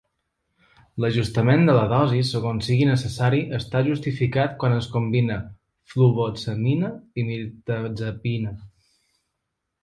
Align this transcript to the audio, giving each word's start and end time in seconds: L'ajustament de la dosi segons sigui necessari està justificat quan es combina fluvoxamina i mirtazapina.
L'ajustament 1.03 1.67
de 1.69 1.73
la 1.79 1.83
dosi 1.91 2.21
segons 2.29 2.69
sigui 2.69 2.87
necessari 2.91 3.41
està 3.57 3.81
justificat 3.89 4.55
quan 4.63 4.75
es 4.79 4.89
combina 4.95 5.37
fluvoxamina 5.93 6.91
i 7.19 7.27
mirtazapina. 7.29 8.57